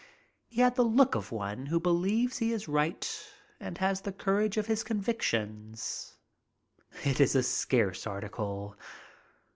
[0.47, 3.07] He had the look of one who believes he is right
[3.59, 6.15] and has the courage of his convictions.
[7.05, 8.75] It is a scarce article.